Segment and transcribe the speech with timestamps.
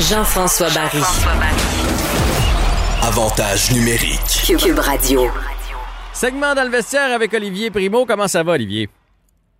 [0.00, 1.02] Jean-François Barry.
[3.02, 4.58] Avantage numérique.
[4.58, 5.26] Cube Radio.
[6.14, 8.06] Segment dans le vestiaire avec Olivier Primo.
[8.06, 8.88] Comment ça va, Olivier?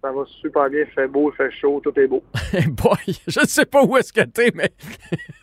[0.01, 2.23] Ça va super bien, il fait beau, il fait chaud, tout est beau.
[2.69, 4.71] Boy, je ne sais pas où est-ce que t'es, mais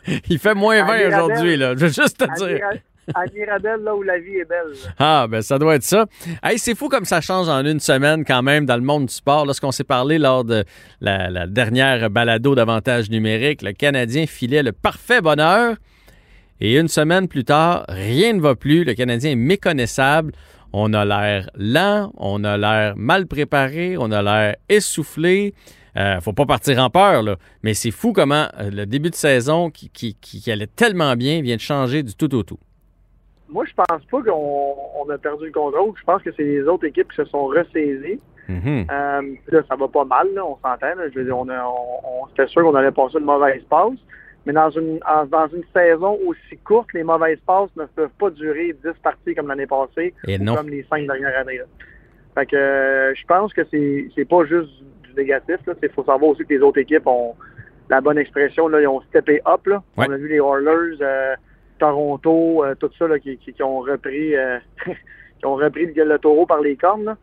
[0.30, 1.76] il fait moins 20 aujourd'hui, là.
[1.76, 2.68] Je veux juste te dire.
[3.16, 4.74] À là où la vie est belle.
[5.00, 6.08] Ah, ben ça doit être ça.
[6.44, 9.14] Hey, c'est fou comme ça change en une semaine quand même dans le monde du
[9.14, 9.46] sport.
[9.46, 10.66] Lorsqu'on s'est parlé lors de
[11.00, 15.76] la, dernière balado d'avantage numérique, le Canadien filait le parfait bonheur.
[16.60, 18.84] Et une semaine plus tard, rien ne va plus.
[18.84, 20.34] Le Canadien est méconnaissable.
[20.74, 25.54] On a l'air lent, on a l'air mal préparé, on a l'air essoufflé.
[25.98, 27.38] Euh, faut pas partir en peur, là.
[27.64, 31.62] mais c'est fou comment euh, le début de saison qui, allait tellement bien vient de
[31.62, 32.60] changer du tout au tout.
[33.50, 35.94] Moi, je pense pas qu'on on a perdu le contrôle.
[35.98, 38.20] Je pense que c'est les autres équipes qui se sont ressaisies.
[38.50, 38.86] Mhm.
[38.92, 40.96] Euh, là, ça va pas mal, là, on s'entend.
[40.96, 41.10] là.
[41.14, 43.94] Je veux dire, on, a- on, on- c'était sûr qu'on allait passer une mauvaise passe.
[44.46, 48.30] Mais dans une, en- dans une saison aussi courte, les mauvaises passes ne peuvent pas
[48.30, 50.56] durer 10 parties comme l'année passée Et ou non.
[50.56, 51.58] comme les cinq dernières années.
[51.58, 51.66] Là.
[52.36, 54.70] Fait que euh, je pense que c'est c'est pas juste
[55.04, 55.58] du négatif.
[55.84, 57.36] Il faut savoir aussi que les autres équipes ont
[57.90, 58.68] la bonne expression.
[58.70, 59.66] Là, ils ont steppé up.
[59.66, 59.84] Là.
[59.98, 60.06] Ouais.
[60.08, 61.36] On a vu les Oilers, euh,
[61.78, 64.58] Toronto, euh, tout ça là, qui, qui, qui ont repris euh,
[65.40, 67.06] qui ont repris le, le taureau par les cornes.
[67.06, 67.18] là.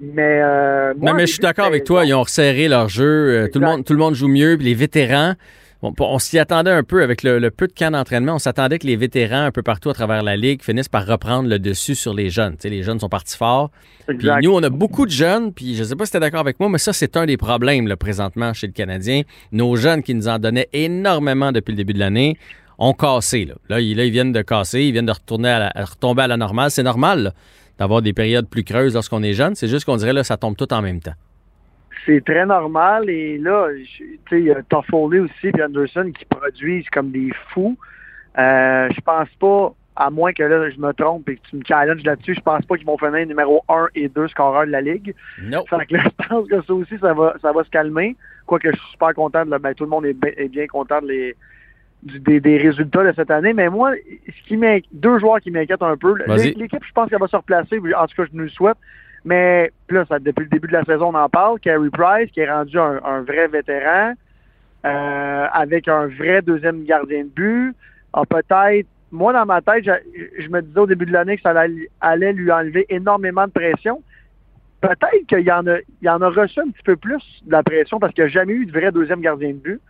[0.00, 2.04] Mais, euh, moi, non, mais je suis d'accord avec toi.
[2.04, 3.04] Ils ont resserré leur jeu.
[3.44, 4.56] Euh, Tout le, monde, tout le monde joue mieux.
[4.56, 5.34] Puis les vétérans,
[5.80, 8.34] on s'y attendait un peu avec le, le peu de camp d'entraînement.
[8.34, 11.48] On s'attendait que les vétérans, un peu partout à travers la ligue, finissent par reprendre
[11.48, 12.56] le dessus sur les jeunes.
[12.64, 13.70] Les jeunes sont partis forts.
[14.08, 16.40] Puis nous, on a beaucoup de jeunes, puis je sais pas si tu es d'accord
[16.40, 19.22] avec moi, mais ça, c'est un des problèmes là, présentement chez le Canadien.
[19.52, 22.36] Nos jeunes qui nous en donnaient énormément depuis le début de l'année
[22.78, 23.44] ont cassé.
[23.44, 23.54] Là.
[23.68, 26.22] Là, ils, là, ils viennent de casser, ils viennent de retourner à, la- à retomber
[26.22, 26.70] à la normale.
[26.70, 27.32] C'est normal
[27.78, 29.54] d'avoir des périodes plus creuses lorsqu'on est jeune.
[29.54, 31.14] C'est juste qu'on dirait là, ça tombe tout en même temps.
[32.06, 33.08] C'est très normal.
[33.08, 33.68] Et là,
[34.32, 37.76] il y a Toffoli aussi et Anderson qui produisent comme des fous.
[38.38, 41.62] Euh, je pense pas, à moins que là, je me trompe et que tu me
[41.68, 44.80] challenges là-dessus, je pense pas qu'ils vont finir numéro 1 et 2 scoreurs de la
[44.80, 45.14] Ligue.
[45.42, 45.64] Non.
[45.68, 48.16] Fait que là, je pense que ça aussi, ça va, ça va se calmer.
[48.46, 50.66] Quoique je suis super content de le- ben, tout le monde est, bien- est bien
[50.66, 51.36] content de les,
[52.02, 53.52] des, des résultats de cette année.
[53.52, 53.92] Mais moi,
[54.26, 54.58] ce qui
[54.92, 56.14] deux joueurs qui m'inquiètent un peu.
[56.26, 57.78] L'équipe, je pense qu'elle va se replacer.
[57.78, 58.76] En tout cas, je nous le souhaite.
[59.24, 61.60] Mais là, ça, depuis le début de la saison, on en parle.
[61.60, 64.14] Carey Price, qui est rendu un, un vrai vétéran,
[64.84, 67.74] euh, avec un vrai deuxième gardien de but,
[68.12, 68.86] a peut-être.
[69.12, 71.88] Moi, dans ma tête, je, je me disais au début de l'année que ça allait,
[72.00, 74.02] allait lui enlever énormément de pression.
[74.80, 77.62] Peut-être qu'il y en a, il en a reçu un petit peu plus de la
[77.62, 79.80] pression parce qu'il n'y a jamais eu de vrai deuxième gardien de but.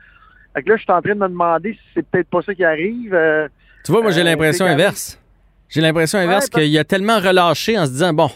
[0.54, 2.54] Fait que là, je suis en train de me demander si c'est peut-être pas ça
[2.54, 3.14] qui arrive.
[3.14, 3.48] Euh,
[3.84, 5.18] Tu vois, moi, j'ai Euh, l'impression inverse.
[5.68, 8.28] J'ai l'impression inverse qu'il a tellement relâché en se disant, bon,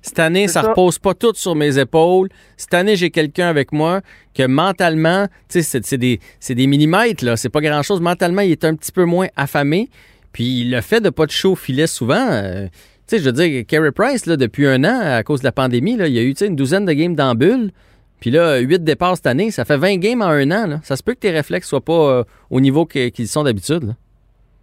[0.00, 0.68] cette année, ça, ça.
[0.70, 2.28] repose pas tout sur mes épaules.
[2.56, 4.00] Cette année, j'ai quelqu'un avec moi
[4.34, 7.36] que mentalement, tu sais, c'est- des, c'est des millimètres, là.
[7.36, 8.00] C'est pas grand-chose.
[8.00, 9.88] Mentalement, il est un petit peu moins affamé.
[10.32, 12.66] Puis le fait de pas de chaud filet souvent, euh,
[13.08, 15.52] tu sais, je veux dire, Carey Price, là, depuis un an, à cause de la
[15.52, 17.72] pandémie, là, il y a eu une douzaine de games dans bulle.
[18.22, 20.68] Puis là, huit départs cette année, ça fait 20 games en un an.
[20.68, 20.76] Là.
[20.84, 23.96] Ça se peut que tes réflexes soient pas euh, au niveau qu'ils sont d'habitude.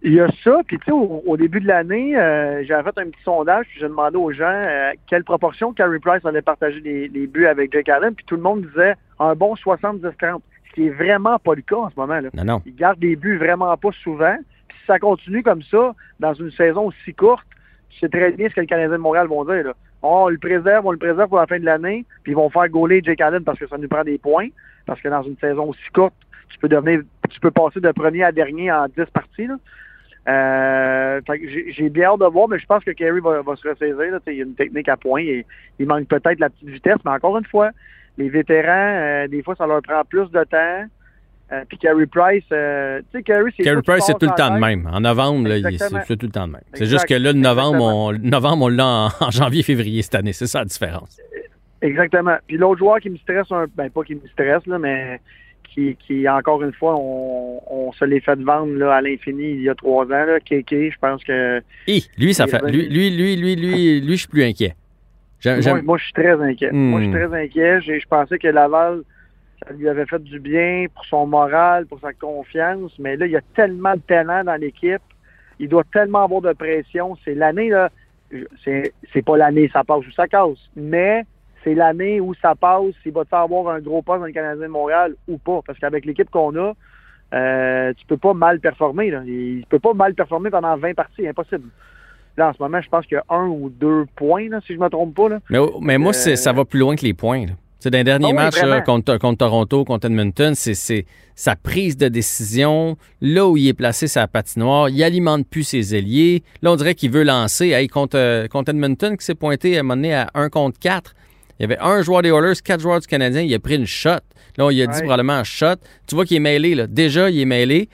[0.00, 2.98] Il y a ça, puis tu sais, au, au début de l'année, euh, j'avais fait
[2.98, 6.80] un petit sondage, puis j'ai demandé aux gens euh, quelle proportion Carey Price allait partager
[6.80, 10.40] les, les buts avec Jake Allen, puis tout le monde disait un bon 70-30,
[10.70, 12.18] ce qui est vraiment pas le cas en ce moment.
[12.18, 12.30] Là.
[12.32, 12.62] Non, non.
[12.64, 14.36] Il garde des buts vraiment pas souvent,
[14.68, 17.46] puis si ça continue comme ça, dans une saison aussi courte,
[18.00, 19.64] c'est très bien ce que les Canadiens de Montréal vont dire.
[19.64, 19.74] Là.
[20.02, 22.68] On le préserve, on le préserve pour la fin de l'année, puis ils vont faire
[22.68, 24.48] gauler Jake Allen parce que ça nous prend des points,
[24.86, 26.14] parce que dans une saison aussi courte,
[26.48, 29.46] tu peux devenir, tu peux passer de premier à dernier en 10 parties.
[29.46, 29.56] Là.
[30.28, 31.20] Euh,
[31.70, 33.98] j'ai bien hâte de voir, mais je pense que Kerry va, va se ressaisir.
[33.98, 34.18] Là.
[34.26, 35.46] Il y a une technique à point et
[35.78, 37.70] il manque peut-être la petite vitesse, mais encore une fois,
[38.18, 40.86] les vétérans, euh, des fois, ça leur prend plus de temps.
[41.52, 44.54] Euh, puis Carey Price, euh, tu sais, Carey, c'est Carey Price, c'est tout le temps
[44.54, 44.88] de même.
[44.92, 45.48] En novembre,
[46.06, 46.62] c'est tout le temps de même.
[46.74, 50.14] C'est juste que là, le novembre, on, novembre, on l'a en, en janvier, février cette
[50.14, 50.32] année.
[50.32, 51.18] C'est ça la différence.
[51.82, 52.36] Exactement.
[52.46, 55.20] Puis l'autre joueur qui me stresse un ben pas qui me stresse, là, mais
[55.74, 59.62] qui, qui encore une fois, on, on se l'est fait vendre là, à l'infini il
[59.62, 60.24] y a trois ans.
[60.26, 62.60] Là, KK, je pense que Hi, lui, ça fait.
[62.70, 64.74] Lui, lui, lui, lui, lui, lui, je suis plus inquiet.
[65.44, 66.70] Moi, je suis très inquiet.
[66.70, 66.90] Hmm.
[66.90, 67.80] Moi, je suis très inquiet.
[67.80, 69.02] Je pensais que Laval,
[69.66, 73.32] ça lui avait fait du bien pour son moral, pour sa confiance, mais là, il
[73.32, 75.02] y a tellement de talent dans l'équipe.
[75.58, 77.16] Il doit tellement avoir de pression.
[77.24, 77.90] C'est l'année, là.
[78.64, 81.24] C'est c'est pas l'année, ça passe ou ça casse, mais
[81.64, 84.32] c'est l'année où ça passe, s'il va te faire avoir un gros poste dans le
[84.32, 85.60] Canadien de Montréal ou pas.
[85.66, 86.72] Parce qu'avec l'équipe qu'on a,
[87.34, 89.10] euh, tu peux pas mal performer.
[89.10, 89.22] Là.
[89.26, 91.68] Il peut pas mal performer pendant 20 parties, impossible.
[92.36, 94.74] Là, en ce moment, je pense qu'il y a un ou deux points, là, si
[94.74, 95.28] je me trompe pas.
[95.28, 95.40] Là.
[95.50, 97.46] Mais, mais moi, c'est- Euh, ça va plus loin que les points.
[97.46, 97.52] là.
[97.80, 98.74] C'est dans les derniers oui, matchs vraiment.
[98.74, 103.72] là, contre, contre Toronto, contre Edmonton, c'est- sa prise de décision, là où il est
[103.72, 106.42] placé sa patinoire, il alimente plus ses ailiers.
[106.60, 107.68] Là, on dirait qu'il veut lancer.
[107.70, 110.78] Hey, contre, euh, contre Edmonton, qui s'est pointé à un moment donné à 1 contre
[110.78, 111.14] 4.
[111.58, 113.86] Il y avait un joueur des Oilers, quatre joueurs du Canadien, il a pris une
[113.86, 114.10] shot.
[114.58, 115.00] Là, on lui a dit Ouais.
[115.00, 115.76] probablement un shot.
[116.06, 116.86] Tu vois qu'il est mêlé, là.
[116.86, 117.88] Déjà, il est mêlé.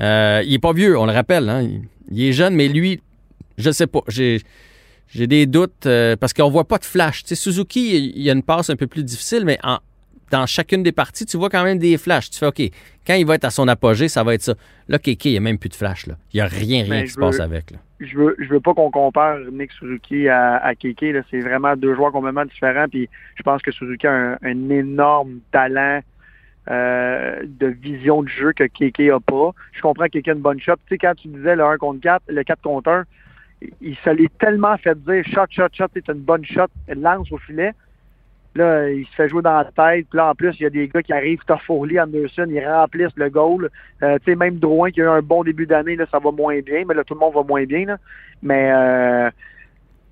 [0.00, 1.48] Euh, il est pas vieux, on le rappelle.
[1.48, 1.62] hein.
[1.62, 3.00] Il, il est jeune, mais lui,
[3.56, 4.00] je sais pas.
[4.08, 4.40] J'ai.
[5.14, 7.22] J'ai des doutes euh, parce qu'on voit pas de flash.
[7.22, 9.78] Tu sais, Suzuki, il y a une passe un peu plus difficile, mais en-
[10.30, 12.30] dans chacune des parties, tu vois quand même des flashs.
[12.30, 12.62] Tu fais OK,
[13.06, 14.54] quand il va être à son apogée, ça va être ça.
[14.88, 16.06] Là, Kéké, il n'y a même plus de flash.
[16.06, 16.14] Là.
[16.32, 17.70] Il n'y a rien, rien qui se passe avec.
[17.72, 17.78] Là.
[18.00, 21.04] je veux je veux pas qu'on compare Nick Suzuki à, à Keke.
[21.30, 22.88] C'est vraiment deux joueurs complètement différents.
[22.88, 26.00] Puis je pense que Suzuki a un, un énorme talent
[26.70, 29.50] euh, de vision de jeu que Keke a pas.
[29.72, 30.76] Je comprends que Keke a une bonne shot.
[30.86, 33.04] Tu sais, quand tu disais le 1 contre 4, le 4 contre 1,
[33.80, 37.38] il se l'est tellement fait dire shot, shot, shot, c'est une bonne shot, lance au
[37.38, 37.72] filet.
[38.54, 40.06] Là, il se fait jouer dans la tête.
[40.10, 43.16] Puis là, en plus, il y a des gars qui arrivent, Toffoli, Anderson, ils remplissent
[43.16, 43.70] le goal.
[44.02, 46.30] Euh, tu sais, même Drouin qui a eu un bon début d'année, là, ça va
[46.30, 47.86] moins bien, mais là, tout le monde va moins bien.
[47.86, 47.96] Là.
[48.42, 49.30] Mais euh,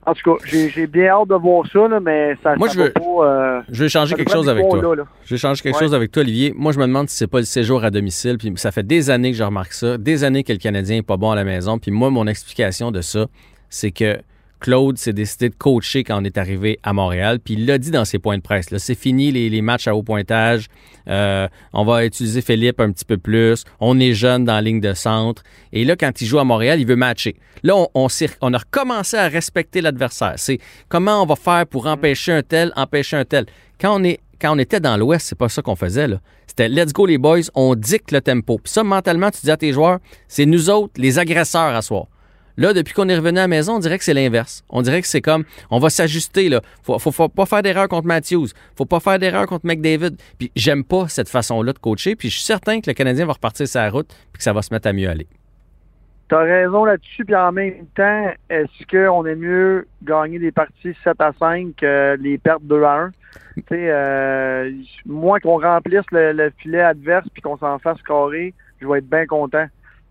[0.07, 2.81] en tout cas, j'ai bien hâte de voir ça, là, mais ça, Moi, ça je
[2.81, 3.01] veux- pas.
[3.01, 4.83] euh, Je vais changer quelque chose avec toi.
[4.83, 5.03] là, là.
[5.25, 5.81] Je vais changer quelque Ouais.
[5.83, 6.53] chose avec toi, Olivier.
[6.57, 8.39] Moi, je me demande si c'est pas le séjour à domicile.
[8.39, 11.03] Puis ça fait des années que je remarque ça, des années que le Canadien est
[11.03, 11.79] pas bon à la maison.
[11.79, 13.27] Puis moi, mon explication de ça,
[13.69, 14.19] c'est que
[14.61, 17.41] Claude s'est décidé de coacher quand on est arrivé à Montréal.
[17.41, 18.71] Puis il l'a dit dans ses points de presse.
[18.71, 20.67] là, C'est fini les, les matchs à haut pointage.
[21.09, 23.65] Euh, on va utiliser Philippe un petit peu plus.
[23.81, 25.43] On est jeune dans la ligne de centre.
[25.73, 27.37] Et là, quand il joue à Montréal, il veut matcher.
[27.63, 30.35] Là, on, on, s'est- on a recommencé à respecter l'adversaire.
[30.37, 30.59] C'est
[30.89, 33.47] comment on va faire pour empêcher un tel, empêcher un tel.
[33.81, 36.07] Quand on, est, quand on était dans l'Ouest, c'est pas ça qu'on faisait.
[36.09, 36.21] là.
[36.47, 38.59] C'était let's go les boys, on dicte le tempo.
[38.63, 39.99] Puis ça, mentalement, tu dis à tes joueurs,
[40.29, 42.07] c'est nous autres, les agresseurs à soir.
[42.61, 44.63] Là, depuis qu'on est revenu à la maison, on dirait que c'est l'inverse.
[44.69, 46.61] On dirait que c'est comme, on va s'ajuster, là.
[46.83, 48.49] Faut, faut, faut pas faire d'erreur contre Matthews.
[48.77, 50.19] Faut pas faire d'erreur contre McDavid.
[50.39, 52.17] Puis j'aime pas cette façon-là de coacher.
[52.17, 54.61] Puis je suis certain que le Canadien va repartir sa route puis que ça va
[54.61, 55.27] se mettre à mieux aller.
[56.29, 61.19] T'as raison là-dessus, puis en même temps, est-ce qu'on est mieux gagner des parties 7
[61.19, 63.11] à 5 que les pertes 2 à 1?
[63.57, 64.71] Tu sais, euh,
[65.07, 68.53] moi, qu'on remplisse le, le filet adverse puis qu'on s'en fasse carrer,
[68.83, 69.67] je vais être bien content.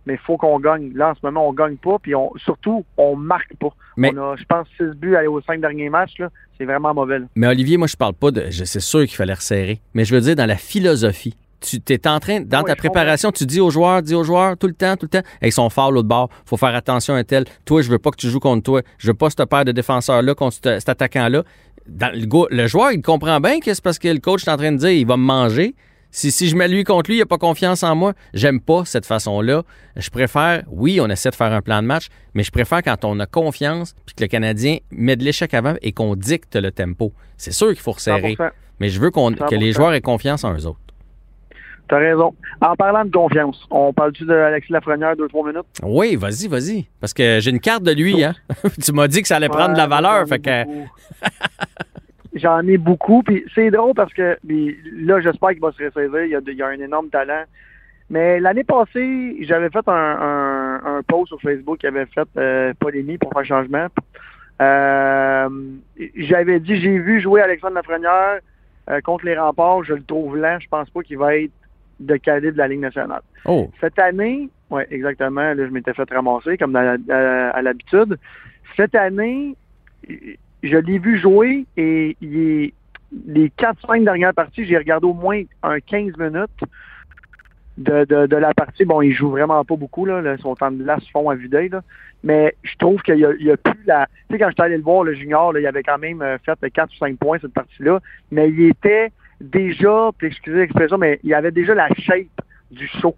[0.06, 0.92] Mais il faut qu'on gagne.
[0.96, 3.70] Là, en ce moment, on gagne pas, puis on, surtout, on marque pas.
[3.98, 6.18] Mais- On a, je pense, 6 buts aller aux 5 derniers matchs.
[6.20, 6.30] là.
[6.58, 7.20] C'est vraiment mauvais.
[7.20, 7.26] là.
[7.36, 8.50] Mais Olivier, moi, je parle pas de.
[8.52, 9.80] C'est sûr qu'il fallait resserrer.
[9.94, 11.36] Mais je veux dire, dans la philosophie.
[11.62, 14.68] Tu es en train, dans ta préparation, tu dis aux joueurs, dis aux joueurs tout
[14.68, 17.44] le temps, tout le temps, ils sont forts l'autre bord, faut faire attention à tel.
[17.66, 18.82] Toi, je veux pas que tu joues contre toi.
[18.98, 21.44] Je veux pas cette paire de défenseurs-là contre ce- cet attaquant-là.
[21.86, 24.50] Dans le, go- le joueur, il comprend bien que c'est parce que le coach est
[24.50, 25.76] en train de dire il va me manger.
[26.12, 28.14] Si, si je mets lui contre lui, il n'a pas confiance en moi.
[28.34, 29.64] J'aime pas cette façon-là.
[29.96, 33.06] Je préfère, oui, on essaie de faire un plan de match, mais je préfère quand
[33.06, 36.72] on a confiance puis que le Canadien met de l'échec avant et qu'on dicte le
[36.72, 37.14] tempo.
[37.38, 38.50] C'est sûr qu'il faut resserrer, 100%.
[38.80, 39.76] mais je veux qu'on, que les 100%.
[39.76, 40.80] joueurs aient confiance en eux autres.
[41.88, 42.36] T'as raison.
[42.62, 45.66] En parlant de confiance, on parle-tu d'Alexis Lafrenière deux, trois minutes?
[45.82, 46.88] Oui, vas-y, vas-y.
[47.00, 48.36] Parce que j'ai une carte de lui, hein.
[48.84, 50.28] tu m'as dit que ça allait prendre de la valeur.
[50.28, 50.64] Fait que.
[52.40, 53.22] J'en ai beaucoup.
[53.24, 56.24] Puis c'est drôle parce que puis là, j'espère qu'il va se ressaisir.
[56.24, 57.44] Il y a, de- il y a un énorme talent.
[58.10, 62.74] Mais l'année passée, j'avais fait un, un, un post sur Facebook qui avait fait euh,
[62.80, 63.88] polémique pour faire changement.
[64.62, 65.50] Euh,
[66.18, 68.40] j'avais dit j'ai vu jouer Alexandre Lafrenière
[68.90, 71.52] euh, contre les remparts, je le trouve lent, je pense pas qu'il va être
[72.00, 73.22] de calibre de la Ligue nationale.
[73.46, 75.54] oh, Cette année, oui, exactement.
[75.54, 78.18] Là, je m'étais fait ramasser comme à l'habitude.
[78.76, 79.56] Cette année,
[80.64, 82.74] je l'ai vu jouer et il est,
[83.28, 86.50] les 4-5 dernières parties, j'ai regardé au moins un 15 minutes
[87.78, 88.86] de, de, de la partie.
[88.86, 91.70] Bon, il joue vraiment pas beaucoup, là, là, son temps de glace fond à vider,
[91.70, 91.82] là.
[92.24, 94.06] Mais je trouve qu'il y a, il y a plus la.
[94.28, 96.38] Tu sais, quand j'étais allé le voir, le junior, là, il avait quand même euh,
[96.40, 98.00] fait 4 ou 5 points cette partie-là.
[98.32, 102.28] Mais il était déjà, puis excusez l'expression, mais il avait déjà la shape
[102.72, 103.16] du show.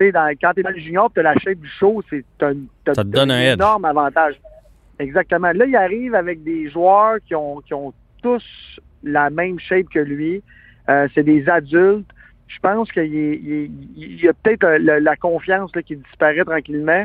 [0.00, 2.24] Tu sais, quand tu es dans le junior, tu as la shape du show, c'est
[2.40, 4.40] un, t'as- Ça te t'as donne un énorme avantage.
[5.00, 5.50] Exactement.
[5.52, 7.62] Là, il arrive avec des joueurs qui ont,
[8.22, 8.44] tous
[9.02, 10.42] la même shape que lui.
[10.90, 12.10] Euh, c'est des adultes.
[12.48, 17.04] Je pense qu'il il y a peut-être euh, la, confiance qui disparaît tranquillement.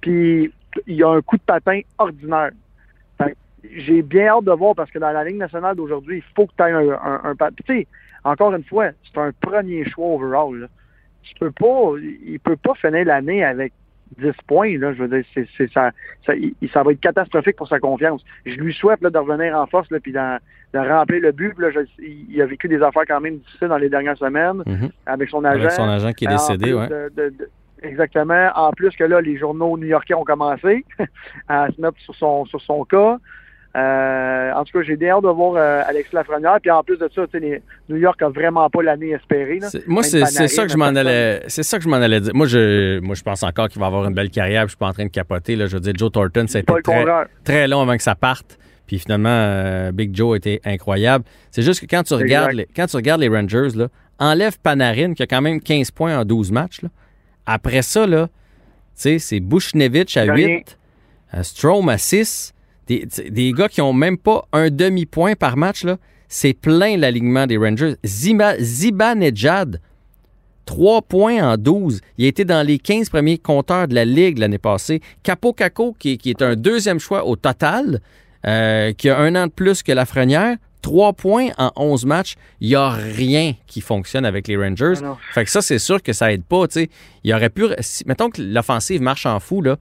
[0.00, 0.52] Puis
[0.86, 2.52] il y a un coup de patin ordinaire.
[3.76, 6.52] J'ai bien hâte de voir parce que dans la Ligue nationale d'aujourd'hui, il faut que
[6.56, 7.56] tu aies un, un, un patin.
[7.66, 7.86] Tu sais,
[8.22, 10.60] encore une fois, c'est un premier choix overall.
[10.60, 10.66] Là.
[11.22, 11.94] Tu peux pas,
[12.24, 13.72] il peut pas finir l'année avec
[14.18, 14.78] 10 points.
[14.78, 15.90] Là, je veux dire, c'est, c'est ça,
[16.26, 18.24] ça, il- ça va être catastrophique pour sa confiance.
[18.46, 20.38] Je lui souhaite là, de revenir en force là, puis d'en-
[20.74, 21.54] de remplir le but.
[21.54, 24.62] Puis Là, je- il a vécu des affaires quand même difficiles dans les dernières semaines
[24.66, 24.90] mhm.
[25.06, 25.60] avec son agent.
[25.60, 27.48] avec son agent qui est décédé, de- de- de-
[27.82, 28.50] exactement.
[28.54, 30.84] En plus que là, les journaux new-yorkais ont commencé
[31.48, 33.18] à se mettre sur son sur son cas.
[33.74, 36.58] Euh, en tout cas, j'ai bien hâte de voir euh, Alexis Lafrenière.
[36.60, 37.22] Puis en plus de ça,
[37.88, 39.60] New York a vraiment pas l'année espérée.
[39.86, 41.42] Moi, c'est ça que je m'en allais.
[41.48, 42.34] C'est ça que je m'en allais dire.
[42.34, 44.62] Moi, je, moi, je pense encore qu'il va avoir une belle carrière.
[44.64, 45.56] Je suis pas en train de capoter.
[45.56, 45.66] Là.
[45.66, 47.04] Je veux dire, Joe Thornton, c'était très,
[47.44, 48.58] très long avant que ça parte.
[48.86, 51.24] Puis finalement, euh, Big Joe était incroyable.
[51.50, 53.88] C'est juste que quand tu regardes les, quand tu regardes les Rangers, là,
[54.18, 56.80] enlève Panarin, qui a quand même 15 points en 12 matchs.
[57.46, 58.28] Après ça, là,
[58.94, 60.78] c'est Bushnevich à 8,
[61.42, 62.52] Strom à 6.
[62.86, 65.98] Des, gars qui ont même pas un demi-point par match, là.
[66.28, 67.96] C'est plein l'alignement des Rangers.
[68.04, 69.80] Zima, Zibanejad,
[70.64, 72.00] 3 points en 12.
[72.16, 75.00] Il a été dans les 15 premiers compteurs de la Ligue l'année passée.
[75.22, 78.00] Capo Caco, qui, est un deuxième choix au total,
[78.46, 82.36] euh, qui a un an de plus que Lafrenière, 3 points en 11 matchs.
[82.60, 84.94] Il n'y a rien qui fonctionne avec les Rangers.
[85.04, 86.64] Ah fait que ça, c'est sûr que ça aide pas.
[87.24, 87.66] Il aurait pu.
[88.06, 89.76] mettons que l'offensive marche en fou, là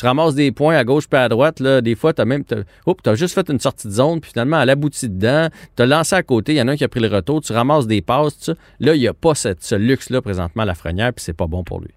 [0.00, 1.60] tu ramasses des points à gauche puis à droite.
[1.60, 2.42] Là, des fois, tu as même.
[2.44, 5.48] tu as juste fait une sortie de zone, puis finalement, elle aboutit dedans.
[5.76, 7.42] Tu as lancé à côté, il y en a un qui a pris le retour,
[7.42, 8.34] tu ramasses des passes.
[8.40, 8.54] ça.
[8.80, 11.64] Là, il n'y a pas ce luxe-là présentement à la Frenière, puis c'est pas bon
[11.64, 11.90] pour lui.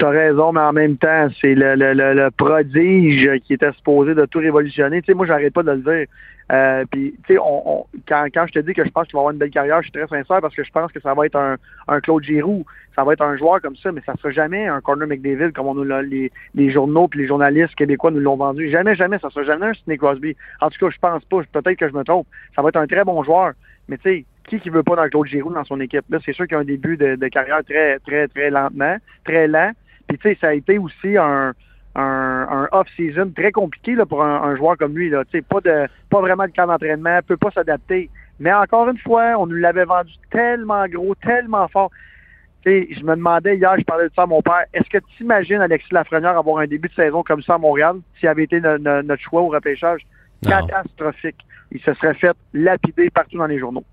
[0.00, 4.40] Tu as raison, mais en même temps, c'est le, prodige qui était supposé de tout
[4.40, 5.00] révolutionner.
[5.02, 6.06] Tu moi, j'arrête pas de le dire.
[6.50, 9.20] Euh, puis, tu sais, on, quand, quand je te dis que je pense qu'il va
[9.20, 11.26] avoir une belle carrière, je suis très sincère parce que je pense que ça va
[11.26, 12.64] être un, un Claude Giroux,
[12.96, 15.68] ça va être un joueur comme ça, mais ça sera jamais un Corner McDavid comme
[15.68, 18.68] on nous les, les journaux puis les journalistes québécois nous l'ont vendu.
[18.68, 20.36] Jamais, jamais, ça sera jamais un Sidney Crosby.
[20.60, 21.42] En tout cas, je pense pas.
[21.52, 22.26] Peut-être que je me trompe.
[22.56, 23.52] Ça va être un très bon joueur,
[23.88, 26.04] mais tu sais, qui qui veut pas d'un Claude Giroux dans son équipe?
[26.10, 28.96] Là, c'est sûr qu'il y a un début de, de carrière très, très, très lentement,
[29.24, 29.70] très lent.
[30.08, 31.52] Puis tu sais, ça a été aussi un
[31.94, 35.10] un, off-season très compliqué là, pour un, joueur comme lui.
[35.10, 35.22] Là.
[35.48, 38.10] Pas, de, pas vraiment de camp d'entraînement, peut pas s'adapter.
[38.38, 41.90] Mais encore une fois, on nous l'avait vendu tellement gros, tellement fort.
[42.64, 45.60] je me demandais hier, je parlais de ça à mon père, est-ce que tu imagines
[45.60, 49.22] Alexis Lafrenière avoir un début de saison comme ça à Montréal s'il avait été notre
[49.22, 50.02] choix au repêchage?
[50.42, 51.44] Catastrophique.
[51.72, 53.84] Il se serait fait lapider partout dans les journaux.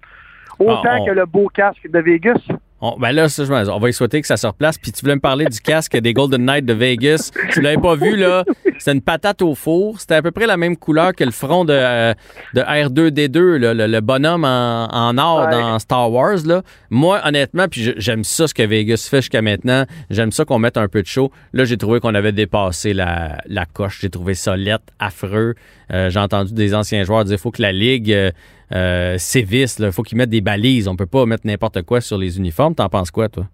[0.60, 2.42] Autant ah, que le beau casque de Vegas,
[2.79, 4.77] on, ben là, ça, on va y souhaiter que ça se replace.
[4.77, 7.31] Puis tu voulais me parler du casque des Golden Knights de Vegas.
[7.51, 8.43] Tu l'avais pas vu, là.
[8.77, 10.00] C'était une patate au four.
[10.00, 12.13] C'était à peu près la même couleur que le front de, euh,
[12.53, 16.46] de R2D2, le, bonhomme en, or dans Star Wars.
[16.46, 16.62] Là.
[16.91, 19.86] Moi, honnêtement, puis j'aime ça ce que Vegas fait jusqu'à maintenant.
[20.12, 21.31] J'aime ça qu'on mette un peu de show.
[21.53, 24.00] Là, j'ai trouvé qu'on avait dépassé la, la coche.
[24.01, 25.55] J'ai trouvé ça lettre, affreux.
[25.91, 28.13] Euh, j'ai entendu des anciens joueurs dire qu'il faut que la Ligue...
[28.13, 28.31] Euh,
[28.74, 29.80] euh, sévices.
[29.80, 30.88] Il faut qu'ils mettent des balises.
[30.88, 32.76] On peut pas mettre n'importe quoi sur les uniformes.
[32.76, 33.46] T'en penses quoi, toi?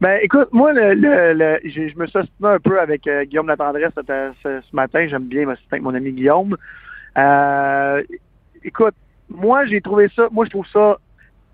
[0.00, 4.32] Ben, écoute, moi, le, le, je, me suis un peu avec euh, Guillaume Latendresse ce,
[4.42, 5.06] ce, matin.
[5.08, 6.56] J'aime bien m'assister avec mon ami Guillaume.
[7.16, 8.02] Euh,
[8.64, 8.94] écoute,
[9.28, 10.98] moi, j'ai trouvé ça, moi, je trouve ça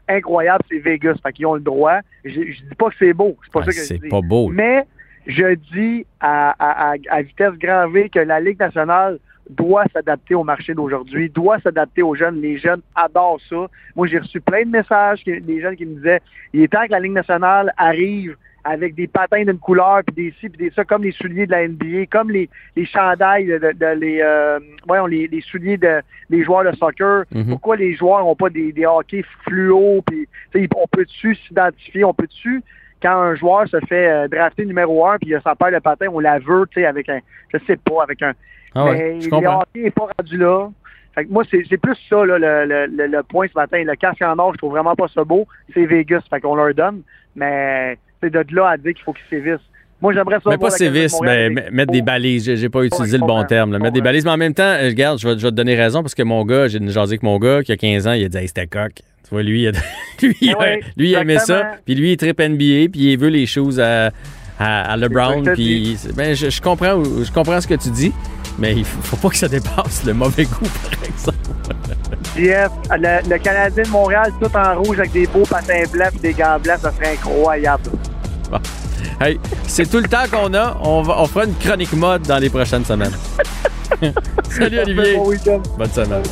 [0.08, 1.16] incroyable, c'est Vegas.
[1.22, 1.98] Fait qu'ils ont le droit.
[2.24, 3.36] Je, je dis pas que c'est beau.
[3.44, 4.00] C'est pas ça que je dis.
[4.02, 4.48] C'est pas beau.
[4.48, 4.86] Mais
[5.26, 9.18] je dis à, à, à, vitesse grand V que la Ligue nationale
[9.50, 12.40] doit s'adapter au marché d'aujourd'hui, doit s'adapter aux jeunes.
[12.40, 13.66] Les jeunes adorent ça.
[13.96, 16.20] Moi, j'ai reçu plein de messages des jeunes qui me disaient
[16.52, 20.34] il est temps que la Ligue nationale arrive avec des patins d'une couleur, puis des
[20.38, 23.94] ci, puis des ça, comme les souliers de la NBA, comme les, les chandails, de,
[23.98, 27.24] les, euh, voyons, les, les, souliers de, des joueurs de soccer.
[27.32, 27.48] Mhm.
[27.48, 30.28] Pourquoi les joueurs n'ont pas des, des hockey fluo, puis
[30.76, 32.62] on peut-tu s'identifier, on peut-tu
[33.02, 35.78] quand un joueur se fait euh, drafter numéro un, puis il a sa paire de
[35.78, 37.20] patins, on la veut, tu sais, avec un,
[37.52, 38.34] je sais pas, avec un,
[38.74, 40.68] ah mais le hockey n'est pas rendu là.
[41.14, 43.82] Fait que moi, c'est plus ça, là, le, le, le, point ce matin.
[43.84, 45.46] Le casque en or, je trouve vraiment pas ça beau.
[45.74, 47.02] C'est Vegas, fait qu'on leur donne.
[47.34, 49.58] Mais c'est de là à dire qu'il faut qu'ils sévissent.
[50.00, 50.50] Moi, j'aimerais ça.
[50.50, 52.54] Mais pas sévices, mais mettre des balises.
[52.54, 53.76] J'ai pas utilisé le bon terme.
[53.78, 55.74] Mettre des balises, mais en même temps, euh, regarde, je vais, je vais te donner
[55.74, 58.24] raison parce que mon gars, j'ai jasé avec mon gars qui a 15 ans, il
[58.24, 58.92] a dit hey, c'était coq.
[58.94, 59.72] Tu vois, lui, il, a,
[60.22, 60.36] lui,
[60.96, 61.72] lui il aimait ça.
[61.84, 64.10] Puis lui, il tripe NBA, puis il veut les choses à,
[64.58, 65.42] à, LeBron.
[65.54, 68.12] Puis ben, je, je, comprends, je comprends ce que tu dis.
[68.58, 71.38] Mais il faut, faut pas que ça dépasse le mauvais goût, par exemple.
[72.36, 76.18] Jeff, le, le, Canadien de Montréal, tout en rouge avec des beaux patins blancs et
[76.18, 77.90] des gants blancs, ça serait incroyable.
[79.20, 80.76] Hey, c'est tout le temps qu'on a.
[80.82, 83.12] On, va, on fera une chronique mode dans les prochaines semaines.
[84.50, 85.16] Salut Olivier.
[85.16, 86.22] Bon Bonne semaine.